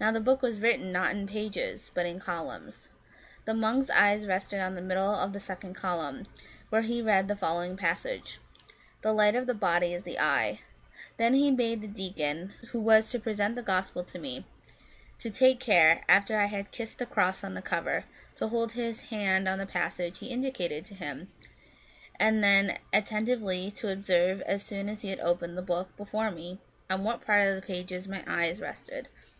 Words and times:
Now 0.00 0.10
the 0.12 0.20
book 0.20 0.40
was 0.42 0.60
written, 0.60 0.90
not 0.92 1.12
in 1.14 1.26
pages, 1.26 1.90
but 1.94 2.06
in 2.06 2.18
columns. 2.20 2.88
The 3.44 3.54
monk's 3.54 3.90
eyes 3.90 4.24
rested 4.26 4.60
on 4.60 4.74
the 4.74 4.80
middle 4.80 5.12
of 5.14 5.32
the 5.32 5.40
second 5.40 5.74
column, 5.74 6.26
where 6.70 6.82
he 6.82 7.02
read 7.02 7.26
the 7.26 7.36
following 7.36 7.76
passage, 7.76 8.38
* 8.68 9.02
The 9.02 9.12
light 9.12 9.34
of 9.34 9.46
the 9.48 9.54
body 9.54 9.94
is 9.94 10.04
the 10.04 10.18
eye.* 10.18 10.60
Then 11.16 11.34
he 11.34 11.50
bade 11.50 11.82
the 11.82 11.88
deacon, 11.88 12.52
who 12.68 12.80
was 12.80 13.10
to 13.10 13.20
present 13.20 13.54
the 13.56 13.62
Gospel 13.62 14.02
to 14.04 14.18
me, 14.18 14.46
to 15.18 15.28
take 15.30 15.58
care, 15.60 16.04
after 16.08 16.38
I 16.38 16.46
had 16.46 16.70
kissed 16.70 16.98
the 16.98 17.06
cross 17.06 17.44
on 17.44 17.54
the 17.54 17.62
cover, 17.62 18.04
to 18.36 18.48
hold 18.48 18.72
his 18.72 19.02
hand 19.02 19.48
on 19.48 19.58
the 19.58 19.66
passage 19.66 20.18
he 20.20 20.26
indicated 20.28 20.84
to 20.86 20.94
him, 20.94 21.32
and 22.18 22.42
then 22.42 22.78
atten 22.92 23.26
tively 23.26 23.72
to 23.74 23.90
observe, 23.92 24.40
as 24.42 24.62
soon 24.62 24.88
as 24.88 25.02
he 25.02 25.10
had 25.10 25.20
opened 25.20 25.58
the 25.58 25.62
book 25.62 25.96
before 25.96 26.30
me, 26.30 26.60
on 26.88 27.04
what 27.04 27.24
part 27.26 27.46
of 27.46 27.56
the 27.56 27.62
pages 27.62 28.06
my 28.08 28.22
eyes 28.26 28.60
rested. 28.60 29.08